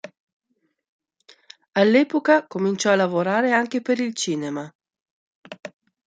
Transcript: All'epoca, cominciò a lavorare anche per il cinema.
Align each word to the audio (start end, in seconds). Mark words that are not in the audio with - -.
All'epoca, 1.73 2.47
cominciò 2.47 2.89
a 2.89 2.95
lavorare 2.95 3.51
anche 3.51 3.81
per 3.83 3.99
il 3.99 4.15
cinema. 4.15 4.67